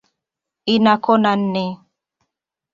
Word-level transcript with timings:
Ina 0.73 0.93
kona 1.03 1.31
nne. 1.39 1.63